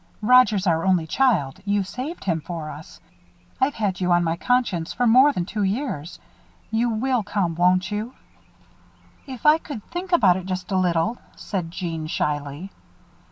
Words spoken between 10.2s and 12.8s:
it just a little," said Jeanne, shyly.